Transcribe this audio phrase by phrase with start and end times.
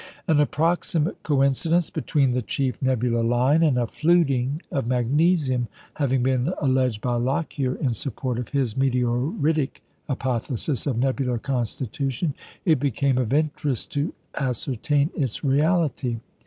[0.27, 6.51] An approximate coincidence between the chief nebular line and a "fluting" of magnesium having been
[6.59, 12.33] alleged by Lockyer in support of his meteoritic hypothesis of nebular constitution,
[12.65, 16.17] it became of interest to ascertain its reality.